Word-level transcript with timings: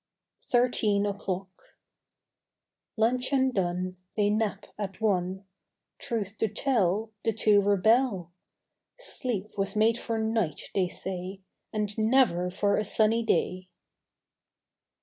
THIRTEEN 0.51 1.05
O'CLOCK 1.05 1.75
L 2.97 3.03
uncheon 3.03 3.53
done, 3.53 3.77
^ 3.77 3.95
They 4.17 4.31
nap 4.31 4.65
at 4.75 4.99
one; 4.99 5.45
Truth 5.99 6.39
to 6.39 6.47
tell, 6.47 7.11
The 7.23 7.31
two 7.33 7.61
rebel. 7.61 8.31
Sleep 8.97 9.55
was 9.59 9.75
made 9.75 9.99
for 9.99 10.17
night, 10.17 10.71
they 10.73 10.87
say. 10.87 11.41
And 11.71 11.95
never 11.99 12.49
for 12.49 12.77
a 12.77 12.83
sunny 12.83 13.21
day! 13.21 13.69